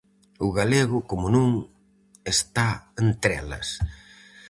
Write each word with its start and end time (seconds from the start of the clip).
O 0.45 0.47
galego, 0.59 0.97
como 1.09 1.27
non, 1.35 1.49
está 2.35 2.67
entre 3.03 3.31
elas. 3.41 3.67